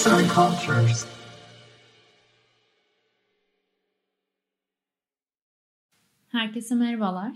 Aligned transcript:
Arts 0.00 0.06
and 0.06 0.30
Cultures. 0.30 1.06
Herkese 6.28 6.74
merhabalar. 6.74 7.32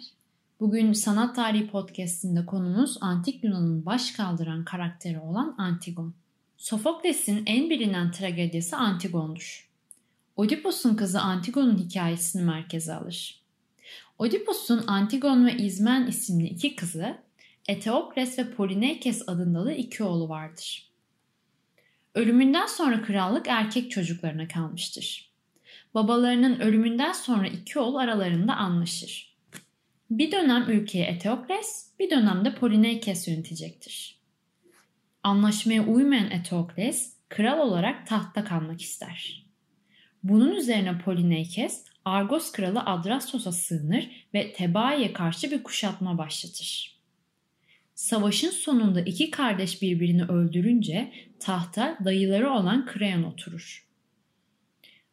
Bugün 0.60 0.92
Sanat 0.92 1.36
Tarihi 1.36 1.66
Podcast'inde 1.66 2.46
konumuz 2.46 2.98
Antik 3.00 3.44
Yunan'ın 3.44 3.86
baş 3.86 4.10
kaldıran 4.12 4.64
karakteri 4.64 5.20
olan 5.20 5.54
Antigon. 5.58 6.14
Sofokles'in 6.56 7.42
en 7.46 7.70
bilinen 7.70 8.10
tragedisi 8.10 8.76
Antigon'dur. 8.76 9.70
Oedipus'un 10.36 10.96
kızı 10.96 11.20
Antigon'un 11.20 11.78
hikayesini 11.78 12.42
merkeze 12.42 12.94
alır. 12.94 13.40
Oedipus'un 14.18 14.84
Antigon 14.86 15.46
ve 15.46 15.56
İzmen 15.56 16.06
isimli 16.06 16.46
iki 16.46 16.76
kızı, 16.76 17.18
Eteokles 17.68 18.38
ve 18.38 18.50
Polineikes 18.50 19.28
adında 19.28 19.64
da 19.64 19.72
iki 19.72 20.04
oğlu 20.04 20.28
vardır. 20.28 20.93
Ölümünden 22.14 22.66
sonra 22.66 23.02
krallık 23.02 23.46
erkek 23.48 23.90
çocuklarına 23.90 24.48
kalmıştır. 24.48 25.32
Babalarının 25.94 26.60
ölümünden 26.60 27.12
sonra 27.12 27.46
iki 27.46 27.78
oğul 27.78 27.94
aralarında 27.94 28.56
anlaşır. 28.56 29.36
Bir 30.10 30.32
dönem 30.32 30.70
ülkeyi 30.70 31.04
Eteokles, 31.04 31.90
bir 31.98 32.10
dönemde 32.10 32.54
Polineikes 32.54 33.28
yönetecektir. 33.28 34.18
Anlaşmaya 35.22 35.86
uymayan 35.86 36.30
Eteokles, 36.30 37.16
kral 37.28 37.58
olarak 37.58 38.06
tahta 38.06 38.44
kalmak 38.44 38.82
ister. 38.82 39.46
Bunun 40.22 40.54
üzerine 40.54 40.98
Polineikes, 40.98 41.84
Argos 42.04 42.52
kralı 42.52 42.80
Adrastos'a 42.80 43.52
sığınır 43.52 44.26
ve 44.34 44.52
Tebai'ye 44.52 45.12
karşı 45.12 45.50
bir 45.50 45.62
kuşatma 45.62 46.18
başlatır. 46.18 46.93
Savaşın 47.94 48.50
sonunda 48.50 49.00
iki 49.00 49.30
kardeş 49.30 49.82
birbirini 49.82 50.24
öldürünce 50.24 51.12
tahta 51.40 51.98
dayıları 52.04 52.50
olan 52.50 52.86
Kreon 52.86 53.22
oturur. 53.22 53.86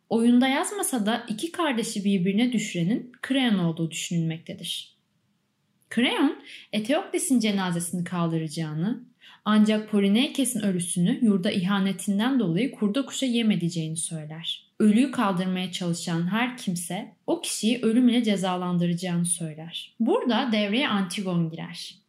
Oyunda 0.09 0.47
yazmasa 0.47 1.05
da 1.05 1.25
iki 1.27 1.51
kardeşi 1.51 2.05
birbirine 2.05 2.53
düşürenin 2.53 3.11
Kreon 3.21 3.57
olduğu 3.57 3.91
düşünülmektedir. 3.91 4.97
Kreon, 5.89 6.43
Eteokles'in 6.73 7.39
cenazesini 7.39 8.03
kaldıracağını, 8.03 9.03
ancak 9.45 9.89
Polineikes'in 9.89 10.59
ölüsünü 10.59 11.19
yurda 11.21 11.51
ihanetinden 11.51 12.39
dolayı 12.39 12.71
kurda 12.71 13.05
kuşa 13.05 13.25
yem 13.25 13.51
edeceğini 13.51 13.97
söyler. 13.97 14.71
Ölüyü 14.79 15.11
kaldırmaya 15.11 15.71
çalışan 15.71 16.31
her 16.31 16.57
kimse 16.57 17.15
o 17.27 17.41
kişiyi 17.41 17.79
ölüm 17.81 18.09
ile 18.09 18.23
cezalandıracağını 18.23 19.25
söyler. 19.25 19.95
Burada 19.99 20.49
devreye 20.51 20.87
Antigon 20.87 21.49
girer. 21.49 22.00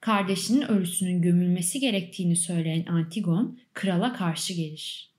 Kardeşinin 0.00 0.62
ölüsünün 0.68 1.22
gömülmesi 1.22 1.80
gerektiğini 1.80 2.36
söyleyen 2.36 2.86
Antigon 2.86 3.58
krala 3.74 4.12
karşı 4.12 4.54
gelir. 4.54 5.10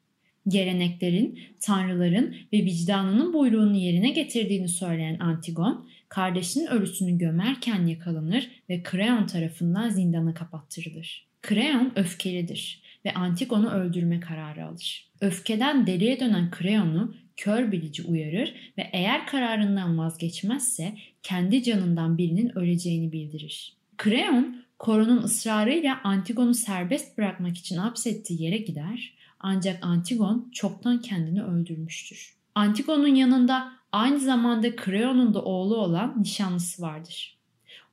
Geleneklerin, 0.47 1.39
tanrıların 1.59 2.35
ve 2.53 2.57
vicdanının 2.57 3.33
buyruğunu 3.33 3.75
yerine 3.75 4.09
getirdiğini 4.09 4.69
söyleyen 4.69 5.19
Antigon, 5.19 5.87
kardeşinin 6.09 6.67
ölüsünü 6.67 7.17
gömerken 7.17 7.87
yakalanır 7.87 8.49
ve 8.69 8.83
Kreon 8.83 9.27
tarafından 9.27 9.89
zindana 9.89 10.33
kapattırılır. 10.33 11.27
Kreon 11.41 11.91
öfkelidir 11.95 12.81
ve 13.05 13.13
Antigon'u 13.13 13.69
öldürme 13.69 14.19
kararı 14.19 14.65
alır. 14.65 15.09
Öfkeden 15.21 15.87
deliye 15.87 16.19
dönen 16.19 16.51
Kreon'u 16.51 17.15
kör 17.37 17.71
bilici 17.71 18.03
uyarır 18.03 18.53
ve 18.77 18.89
eğer 18.93 19.27
kararından 19.27 19.97
vazgeçmezse 19.97 20.93
kendi 21.23 21.63
canından 21.63 22.17
birinin 22.17 22.57
öleceğini 22.57 23.11
bildirir. 23.11 23.73
Kreon, 23.97 24.63
Koron'un 24.79 25.23
ısrarıyla 25.23 26.01
Antigon'u 26.03 26.53
serbest 26.53 27.17
bırakmak 27.17 27.57
için 27.57 27.77
hapsettiği 27.77 28.41
yere 28.41 28.57
gider 28.57 29.13
ancak 29.39 29.85
Antigon 29.85 30.49
çoktan 30.53 31.01
kendini 31.01 31.43
öldürmüştür. 31.43 32.35
Antigon'un 32.55 33.15
yanında 33.15 33.71
aynı 33.91 34.19
zamanda 34.19 34.75
Kreon'un 34.75 35.33
da 35.33 35.41
oğlu 35.41 35.77
olan 35.77 36.21
nişanlısı 36.21 36.81
vardır. 36.81 37.37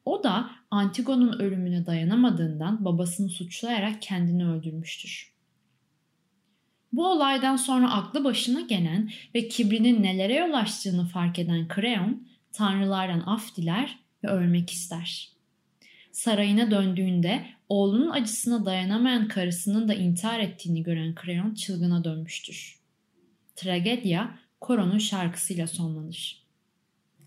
O 0.05 0.23
da 0.23 0.51
Antigon'un 0.71 1.39
ölümüne 1.39 1.87
dayanamadığından 1.87 2.85
babasını 2.85 3.29
suçlayarak 3.29 4.03
kendini 4.03 4.49
öldürmüştür. 4.49 5.33
Bu 6.93 7.07
olaydan 7.07 7.57
sonra 7.57 7.93
aklı 7.93 8.25
başına 8.25 8.61
gelen 8.61 9.11
ve 9.35 9.49
kibrinin 9.49 10.03
nelere 10.03 10.35
yol 10.35 10.53
açtığını 10.53 11.07
fark 11.07 11.39
eden 11.39 11.69
Kreon, 11.69 12.27
tanrılardan 12.53 13.21
af 13.21 13.57
diler 13.57 13.99
ve 14.25 14.29
ölmek 14.29 14.71
ister. 14.71 15.36
Sarayına 16.17 16.71
döndüğünde 16.71 17.47
oğlunun 17.69 18.11
acısına 18.11 18.67
dayanamayan 18.67 19.29
karısının 19.29 19.89
da 19.89 19.95
intihar 19.95 20.41
ettiğini 20.41 20.83
gören 20.83 21.15
Kreon 21.15 21.55
çılgına 21.55 22.05
dönmüştür. 22.05 22.79
Tragedya 23.57 24.39
Koron'un 24.61 24.99
şarkısıyla 24.99 25.67
sonlanır. 25.67 26.43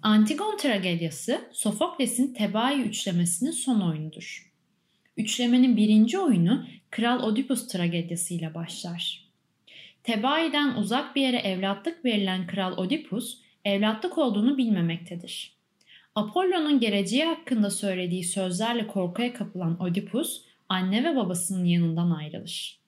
Antigon 0.02 0.58
tragedyası 0.58 1.42
Sofokles'in 1.52 2.34
Tebai 2.34 2.82
üçlemesinin 2.82 3.52
son 3.52 3.82
oyunudur. 3.82 4.52
Üçlemenin 5.18 5.78
birinci 5.78 6.20
oyunu 6.20 6.66
Kral 6.90 7.24
Oedipus 7.24 7.68
tragedyasıyla 7.68 8.54
başlar. 8.54 9.28
Tebai'den 10.04 10.76
uzak 10.76 11.16
bir 11.16 11.22
yere 11.22 11.38
evlatlık 11.38 12.06
verilen 12.06 12.48
Kral 12.48 12.78
Oedipus, 12.78 13.38
evlatlık 13.66 14.18
olduğunu 14.18 14.58
bilmemektedir. 14.58 15.59
Apollo'nun 16.16 16.80
geleceği 16.80 17.26
hakkında 17.26 17.70
söylediği 17.70 18.24
sözlerle 18.24 18.88
korkuya 18.88 19.34
kapılan 19.34 19.82
Oedipus, 19.82 20.42
anne 20.70 21.04
ve 21.04 21.16
babasının 21.16 21.66
yanından 21.66 22.12
ayrılır. 22.12 22.80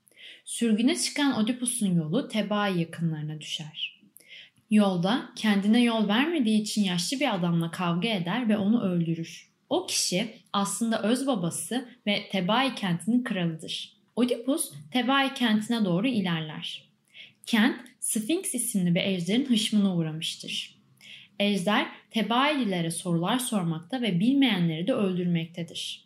Sürgüne 0.45 0.95
çıkan 0.95 1.37
Oedipus'un 1.37 1.95
yolu 1.95 2.27
Tebai 2.27 2.79
yakınlarına 2.79 3.41
düşer. 3.41 4.01
Yolda 4.69 5.29
kendine 5.35 5.83
yol 5.83 6.07
vermediği 6.07 6.61
için 6.61 6.83
yaşlı 6.83 7.19
bir 7.19 7.35
adamla 7.35 7.71
kavga 7.71 8.09
eder 8.09 8.49
ve 8.49 8.57
onu 8.57 8.81
öldürür. 8.81 9.49
O 9.69 9.87
kişi 9.87 10.33
aslında 10.53 11.01
öz 11.03 11.27
babası 11.27 11.89
ve 12.07 12.29
Tebai 12.31 12.75
kentinin 12.75 13.23
kralıdır. 13.23 13.93
Oedipus 14.15 14.71
Tebai 14.91 15.33
kentine 15.33 15.85
doğru 15.85 16.07
ilerler. 16.07 16.83
Kent 17.45 17.77
Sphinx 17.99 18.55
isimli 18.55 18.95
bir 18.95 19.01
ejderin 19.01 19.45
hışmına 19.45 19.95
uğramıştır. 19.95 20.80
Ejder 21.41 21.87
Tebaililere 22.11 22.91
sorular 22.91 23.39
sormakta 23.39 24.01
ve 24.01 24.19
bilmeyenleri 24.19 24.87
de 24.87 24.93
öldürmektedir. 24.93 26.05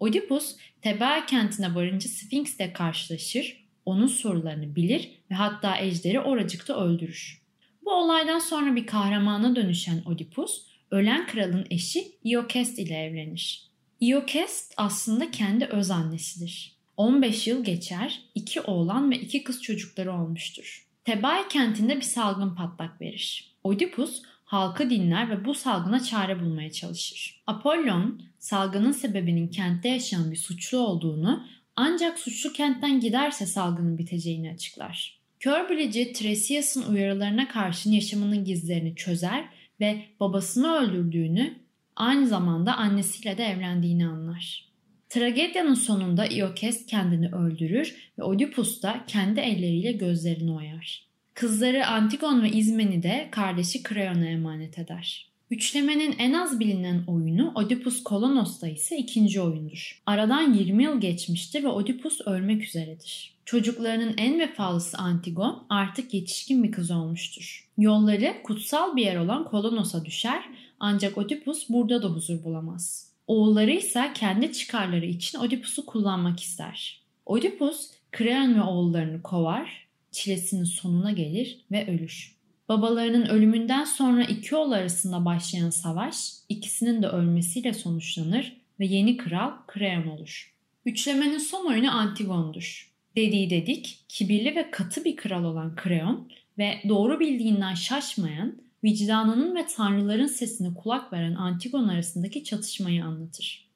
Oedipus 0.00 0.56
Tebai 0.82 1.26
kentine 1.26 1.74
varınca 1.74 2.08
Sphinx 2.08 2.56
ile 2.56 2.72
karşılaşır, 2.72 3.64
onun 3.84 4.06
sorularını 4.06 4.76
bilir 4.76 5.10
ve 5.30 5.34
hatta 5.34 5.78
ejderi 5.78 6.20
oracıkta 6.20 6.84
öldürür. 6.84 7.42
Bu 7.84 7.92
olaydan 7.92 8.38
sonra 8.38 8.76
bir 8.76 8.86
kahramana 8.86 9.56
dönüşen 9.56 10.02
Oedipus, 10.06 10.62
ölen 10.90 11.26
kralın 11.26 11.66
eşi 11.70 12.04
Iokest 12.24 12.78
ile 12.78 12.94
evlenir. 12.94 13.62
Iokest 14.00 14.74
aslında 14.76 15.30
kendi 15.30 15.64
öz 15.64 15.90
annesidir. 15.90 16.76
15 16.96 17.46
yıl 17.46 17.64
geçer, 17.64 18.22
iki 18.34 18.60
oğlan 18.60 19.10
ve 19.10 19.16
iki 19.20 19.44
kız 19.44 19.62
çocukları 19.62 20.12
olmuştur. 20.12 20.86
Tebai 21.04 21.48
kentinde 21.48 21.96
bir 21.96 22.02
salgın 22.02 22.54
patlak 22.54 23.00
verir. 23.00 23.54
Oedipus 23.64 24.22
halkı 24.46 24.90
dinler 24.90 25.30
ve 25.30 25.44
bu 25.44 25.54
salgına 25.54 26.00
çare 26.00 26.40
bulmaya 26.40 26.72
çalışır. 26.72 27.42
Apollon 27.46 28.22
salgının 28.38 28.92
sebebinin 28.92 29.48
kentte 29.48 29.88
yaşayan 29.88 30.30
bir 30.30 30.36
suçlu 30.36 30.78
olduğunu 30.78 31.46
ancak 31.76 32.18
suçlu 32.18 32.52
kentten 32.52 33.00
giderse 33.00 33.46
salgının 33.46 33.98
biteceğini 33.98 34.50
açıklar. 34.50 35.20
Kör 35.40 35.70
bilici 35.70 36.12
Tresias'ın 36.12 36.92
uyarılarına 36.92 37.48
karşın 37.48 37.92
yaşamının 37.92 38.44
gizlerini 38.44 38.96
çözer 38.96 39.48
ve 39.80 40.04
babasını 40.20 40.74
öldürdüğünü 40.74 41.54
aynı 41.96 42.26
zamanda 42.26 42.76
annesiyle 42.76 43.38
de 43.38 43.44
evlendiğini 43.44 44.06
anlar. 44.06 44.66
Tragedyanın 45.08 45.74
sonunda 45.74 46.26
Iokes 46.26 46.86
kendini 46.86 47.34
öldürür 47.34 48.12
ve 48.18 48.22
Oedipus 48.22 48.82
da 48.82 49.04
kendi 49.06 49.40
elleriyle 49.40 49.92
gözlerini 49.92 50.52
oyar. 50.52 51.05
Kızları 51.36 51.86
Antigon 51.86 52.42
ve 52.42 52.50
İzmen'i 52.50 53.02
de 53.02 53.28
kardeşi 53.30 53.82
Kreon'a 53.82 54.26
emanet 54.26 54.78
eder. 54.78 55.26
Üçlemenin 55.50 56.14
en 56.18 56.32
az 56.32 56.60
bilinen 56.60 57.04
oyunu 57.06 57.52
Oedipus 57.54 58.02
Kolonos'ta 58.02 58.68
ise 58.68 58.96
ikinci 58.96 59.40
oyundur. 59.40 60.02
Aradan 60.06 60.54
20 60.54 60.84
yıl 60.84 61.00
geçmiştir 61.00 61.62
ve 61.62 61.68
Oedipus 61.68 62.20
ölmek 62.20 62.62
üzeredir. 62.62 63.34
Çocuklarının 63.44 64.14
en 64.16 64.38
vefalısı 64.38 64.98
Antigon 64.98 65.64
artık 65.70 66.14
yetişkin 66.14 66.64
bir 66.64 66.72
kız 66.72 66.90
olmuştur. 66.90 67.68
Yolları 67.78 68.34
kutsal 68.42 68.96
bir 68.96 69.02
yer 69.02 69.16
olan 69.16 69.44
Kolonos'a 69.44 70.04
düşer 70.04 70.42
ancak 70.80 71.18
Oedipus 71.18 71.68
burada 71.68 72.02
da 72.02 72.08
huzur 72.08 72.44
bulamaz. 72.44 73.10
Oğulları 73.26 73.70
ise 73.70 74.10
kendi 74.14 74.52
çıkarları 74.52 75.06
için 75.06 75.38
Oedipus'u 75.38 75.86
kullanmak 75.86 76.40
ister. 76.40 77.00
Oedipus 77.26 77.90
Kreon 78.12 78.54
ve 78.54 78.62
oğullarını 78.62 79.22
kovar 79.22 79.85
çilesinin 80.16 80.64
sonuna 80.64 81.12
gelir 81.12 81.60
ve 81.72 81.86
ölür. 81.86 82.36
Babalarının 82.68 83.26
ölümünden 83.26 83.84
sonra 83.84 84.24
iki 84.24 84.56
oğul 84.56 84.72
arasında 84.72 85.24
başlayan 85.24 85.70
savaş 85.70 86.30
ikisinin 86.48 87.02
de 87.02 87.08
ölmesiyle 87.08 87.74
sonuçlanır 87.74 88.56
ve 88.80 88.86
yeni 88.86 89.16
kral 89.16 89.52
Kreon 89.66 90.06
olur. 90.06 90.54
Üçlemenin 90.86 91.38
son 91.38 91.66
oyunu 91.66 91.90
Antigon'dur. 91.90 92.92
Dediği 93.16 93.50
dedik, 93.50 93.98
kibirli 94.08 94.56
ve 94.56 94.70
katı 94.70 95.04
bir 95.04 95.16
kral 95.16 95.44
olan 95.44 95.76
Kreon 95.76 96.28
ve 96.58 96.80
doğru 96.88 97.20
bildiğinden 97.20 97.74
şaşmayan, 97.74 98.58
vicdanının 98.84 99.56
ve 99.56 99.66
tanrıların 99.66 100.26
sesine 100.26 100.74
kulak 100.74 101.12
veren 101.12 101.34
Antigon 101.34 101.88
arasındaki 101.88 102.44
çatışmayı 102.44 103.04
anlatır. 103.04 103.66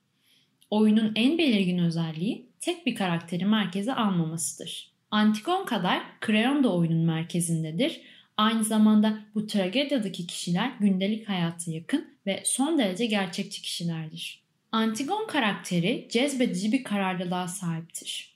Oyunun 0.70 1.12
en 1.14 1.38
belirgin 1.38 1.78
özelliği 1.78 2.46
tek 2.60 2.86
bir 2.86 2.94
karakteri 2.94 3.44
merkeze 3.44 3.94
almamasıdır. 3.94 4.89
Antigon 5.10 5.64
kadar 5.64 6.02
Kreon 6.20 6.64
da 6.64 6.74
oyunun 6.74 7.04
merkezindedir. 7.04 8.00
Aynı 8.36 8.64
zamanda 8.64 9.18
bu 9.34 9.46
tragediyadaki 9.46 10.26
kişiler 10.26 10.72
gündelik 10.80 11.28
hayata 11.28 11.70
yakın 11.70 12.08
ve 12.26 12.42
son 12.44 12.78
derece 12.78 13.06
gerçekçi 13.06 13.62
kişilerdir. 13.62 14.42
Antigon 14.72 15.26
karakteri 15.26 16.08
cezbedici 16.10 16.72
bir 16.72 16.84
kararlılığa 16.84 17.48
sahiptir. 17.48 18.30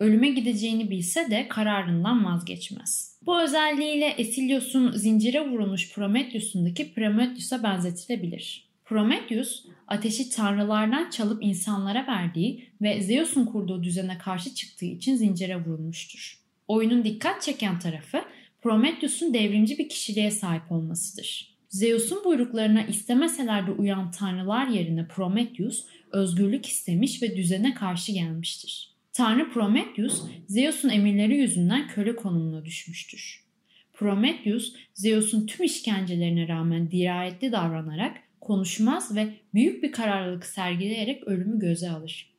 Ölüme 0.00 0.28
gideceğini 0.28 0.90
bilse 0.90 1.30
de 1.30 1.48
kararından 1.48 2.24
vazgeçmez. 2.24 3.18
Bu 3.26 3.42
özelliğiyle 3.42 4.06
Esilios'un 4.06 4.92
zincire 4.92 5.50
vurulmuş 5.50 5.94
Prometheus'undaki 5.94 6.94
Prometheus'a 6.94 7.62
benzetilebilir. 7.62 8.68
Prometheus, 8.84 9.66
ateşi 9.88 10.30
tanrılardan 10.30 11.10
çalıp 11.10 11.44
insanlara 11.44 12.06
verdiği 12.06 12.68
ve 12.82 13.02
Zeus'un 13.02 13.44
kurduğu 13.44 13.82
düzene 13.82 14.18
karşı 14.18 14.54
çıktığı 14.54 14.86
için 14.86 15.16
zincire 15.16 15.56
vurulmuştur. 15.56 16.38
Oyunun 16.68 17.04
dikkat 17.04 17.42
çeken 17.42 17.78
tarafı 17.78 18.22
Prometheus'un 18.62 19.34
devrimci 19.34 19.78
bir 19.78 19.88
kişiliğe 19.88 20.30
sahip 20.30 20.72
olmasıdır. 20.72 21.58
Zeus'un 21.68 22.24
buyruklarına 22.24 22.82
istemeseler 22.82 23.66
de 23.66 23.70
uyan 23.70 24.10
tanrılar 24.10 24.66
yerine 24.66 25.08
Prometheus 25.08 25.84
özgürlük 26.12 26.66
istemiş 26.66 27.22
ve 27.22 27.36
düzene 27.36 27.74
karşı 27.74 28.12
gelmiştir. 28.12 28.94
Tanrı 29.12 29.50
Prometheus, 29.50 30.22
Zeus'un 30.48 30.88
emirleri 30.88 31.36
yüzünden 31.36 31.88
köle 31.88 32.16
konumuna 32.16 32.64
düşmüştür. 32.64 33.44
Prometheus, 33.92 34.74
Zeus'un 34.94 35.46
tüm 35.46 35.66
işkencelerine 35.66 36.48
rağmen 36.48 36.90
dirayetli 36.90 37.52
davranarak 37.52 38.16
konuşmaz 38.48 39.16
ve 39.16 39.34
büyük 39.54 39.82
bir 39.82 39.92
kararlılık 39.92 40.46
sergileyerek 40.46 41.24
ölümü 41.24 41.58
göze 41.58 41.90
alır. 41.90 42.34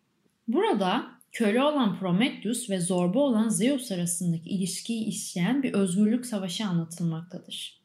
Burada 0.47 1.11
köle 1.31 1.63
olan 1.63 1.99
Prometheus 1.99 2.69
ve 2.69 2.79
zorba 2.79 3.19
olan 3.19 3.49
Zeus 3.49 3.91
arasındaki 3.91 4.49
ilişkiyi 4.49 5.05
işleyen 5.05 5.63
bir 5.63 5.73
özgürlük 5.73 6.25
savaşı 6.25 6.65
anlatılmaktadır. 6.65 7.79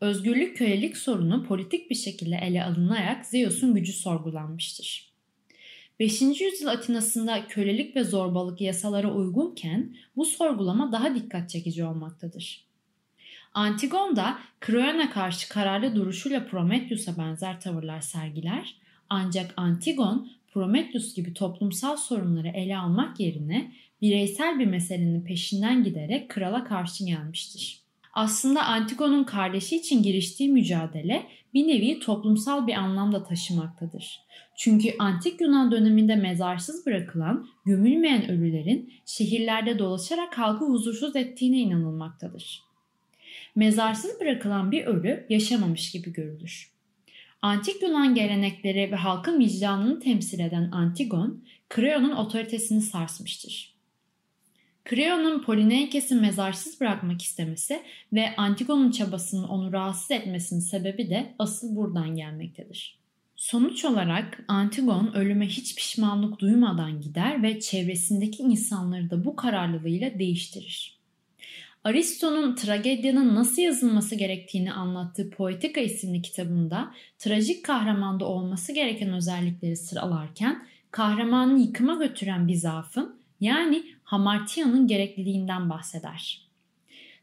Özgürlük 0.00 0.56
kölelik 0.56 0.96
sorunu 0.96 1.44
politik 1.44 1.90
bir 1.90 1.94
şekilde 1.94 2.36
ele 2.36 2.64
alınarak 2.64 3.26
Zeus'un 3.26 3.74
gücü 3.74 3.92
sorgulanmıştır. 3.92 5.12
5. 6.00 6.22
yüzyıl 6.22 6.68
Atina'sında 6.68 7.46
kölelik 7.46 7.96
ve 7.96 8.04
zorbalık 8.04 8.60
yasalara 8.60 9.14
uygunken 9.14 9.96
bu 10.16 10.24
sorgulama 10.24 10.92
daha 10.92 11.14
dikkat 11.14 11.50
çekici 11.50 11.84
olmaktadır. 11.84 12.65
Antigon 13.56 14.16
da 14.16 14.38
Kroyon'a 14.60 15.10
karşı 15.10 15.48
kararlı 15.48 15.94
duruşuyla 15.94 16.46
Prometheus'a 16.46 17.18
benzer 17.18 17.60
tavırlar 17.60 18.00
sergiler 18.00 18.74
ancak 19.10 19.54
Antigon 19.56 20.28
Prometheus 20.52 21.14
gibi 21.14 21.34
toplumsal 21.34 21.96
sorunları 21.96 22.48
ele 22.48 22.78
almak 22.78 23.20
yerine 23.20 23.72
bireysel 24.02 24.58
bir 24.58 24.66
meselenin 24.66 25.24
peşinden 25.24 25.84
giderek 25.84 26.28
krala 26.28 26.64
karşı 26.64 27.04
gelmiştir. 27.04 27.80
Aslında 28.14 28.64
Antigon'un 28.64 29.24
kardeşi 29.24 29.76
için 29.76 30.02
giriştiği 30.02 30.48
mücadele 30.48 31.26
bir 31.54 31.68
nevi 31.68 32.00
toplumsal 32.00 32.66
bir 32.66 32.74
anlamda 32.74 33.24
taşımaktadır. 33.24 34.20
Çünkü 34.56 34.88
antik 34.98 35.40
Yunan 35.40 35.70
döneminde 35.70 36.16
mezarsız 36.16 36.86
bırakılan, 36.86 37.48
gömülmeyen 37.64 38.30
ölülerin 38.30 38.92
şehirlerde 39.06 39.78
dolaşarak 39.78 40.38
halkı 40.38 40.64
huzursuz 40.64 41.16
ettiğine 41.16 41.58
inanılmaktadır. 41.58 42.66
Mezarsız 43.56 44.20
bırakılan 44.20 44.72
bir 44.72 44.84
ölü 44.84 45.26
yaşamamış 45.28 45.90
gibi 45.90 46.12
görülür. 46.12 46.70
Antik 47.42 47.82
Yunan 47.82 48.14
gelenekleri 48.14 48.92
ve 48.92 48.96
halkın 48.96 49.40
vicdanını 49.40 50.00
temsil 50.00 50.40
eden 50.40 50.70
Antigon, 50.70 51.44
Kreon'un 51.68 52.10
otoritesini 52.10 52.82
sarsmıştır. 52.82 53.76
Kreon'un 54.84 55.42
Polineikes'i 55.42 56.14
mezarsız 56.14 56.80
bırakmak 56.80 57.22
istemesi 57.22 57.82
ve 58.12 58.36
Antigon'un 58.36 58.90
çabasının 58.90 59.48
onu 59.48 59.72
rahatsız 59.72 60.10
etmesinin 60.10 60.60
sebebi 60.60 61.10
de 61.10 61.34
asıl 61.38 61.76
buradan 61.76 62.16
gelmektedir. 62.16 62.98
Sonuç 63.36 63.84
olarak 63.84 64.44
Antigon 64.48 65.14
ölüme 65.14 65.46
hiç 65.46 65.76
pişmanlık 65.76 66.38
duymadan 66.38 67.00
gider 67.00 67.42
ve 67.42 67.60
çevresindeki 67.60 68.42
insanları 68.42 69.10
da 69.10 69.24
bu 69.24 69.36
kararlılığıyla 69.36 70.18
değiştirir. 70.18 70.95
Aristo'nun 71.86 72.54
tragedyanın 72.54 73.34
nasıl 73.34 73.62
yazılması 73.62 74.14
gerektiğini 74.14 74.72
anlattığı 74.72 75.30
Poetika 75.30 75.80
isimli 75.80 76.22
kitabında 76.22 76.94
trajik 77.18 77.64
kahramanda 77.64 78.24
olması 78.24 78.72
gereken 78.72 79.12
özellikleri 79.12 79.76
sıralarken 79.76 80.66
kahramanı 80.90 81.60
yıkıma 81.60 81.94
götüren 81.94 82.48
bir 82.48 82.54
zaafın 82.54 83.16
yani 83.40 83.82
hamartiyanın 84.04 84.86
gerekliliğinden 84.86 85.70
bahseder. 85.70 86.40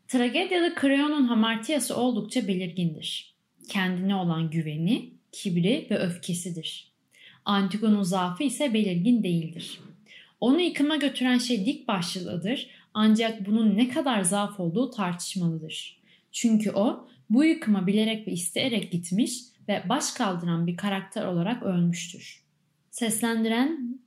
Tragedyada 0.07 0.75
Kreon'un 0.75 1.23
hamartiyası 1.23 1.95
oldukça 1.97 2.47
belirgindir. 2.47 3.33
Kendine 3.69 4.15
olan 4.15 4.49
güveni, 4.49 5.09
kibri 5.31 5.87
ve 5.91 5.97
öfkesidir. 5.97 6.91
Antigon'un 7.45 8.03
zaafı 8.03 8.43
ise 8.43 8.73
belirgin 8.73 9.23
değildir. 9.23 9.79
Onu 10.39 10.61
yıkıma 10.61 10.95
götüren 10.95 11.37
şey 11.37 11.65
dik 11.65 11.87
başlılığıdır 11.87 12.67
ancak 12.93 13.45
bunun 13.45 13.77
ne 13.77 13.89
kadar 13.89 14.21
zaaf 14.21 14.59
olduğu 14.59 14.91
tartışmalıdır. 14.91 16.01
Çünkü 16.31 16.71
o 16.71 17.07
bu 17.29 17.43
yıkıma 17.43 17.87
bilerek 17.87 18.27
ve 18.27 18.31
isteyerek 18.31 18.91
gitmiş 18.91 19.39
ve 19.67 19.83
baş 19.89 20.11
kaldıran 20.11 20.67
bir 20.67 20.77
karakter 20.77 21.25
olarak 21.25 21.63
ölmüştür. 21.63 22.43
Seslendiren 22.91 23.99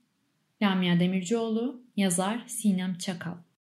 Lamia 0.62 1.00
Demircioğlu, 1.00 1.82
yazar 1.96 2.44
Sinem 2.46 2.98
Çakal 2.98 3.45